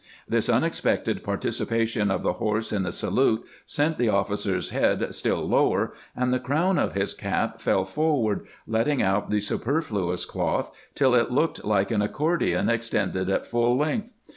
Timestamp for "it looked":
11.13-11.63